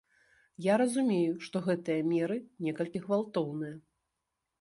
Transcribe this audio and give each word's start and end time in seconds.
Я 0.71 0.77
разумею, 0.81 1.35
што 1.47 1.61
гэтыя 1.67 2.05
меры 2.13 2.37
некалькі 2.69 3.03
гвалтоўныя. 3.05 3.75